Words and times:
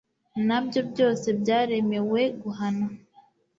na 0.47 0.59
byo 0.65 0.81
byose 0.91 1.27
byaremewe 1.39 2.21
guhana 2.41 2.87